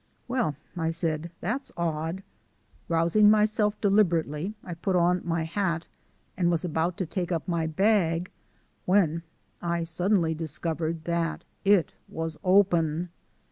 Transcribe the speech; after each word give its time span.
"Well," 0.27 0.55
I 0.75 0.89
said, 0.89 1.29
"that's 1.41 1.71
odd." 1.77 2.23
Rousing 2.89 3.29
myself 3.29 3.79
deliberately 3.79 4.55
I 4.63 4.73
put 4.73 4.95
on 4.95 5.21
my 5.23 5.43
hat 5.43 5.87
and 6.35 6.49
was 6.49 6.65
about 6.65 6.97
to 6.97 7.05
take 7.05 7.31
up 7.31 7.47
my 7.47 7.67
bag 7.67 8.31
when 8.85 9.21
I 9.61 9.83
suddenly 9.83 10.33
discovered 10.33 11.03
that 11.03 11.43
it 11.63 11.93
was 12.09 12.35
open. 12.43 13.09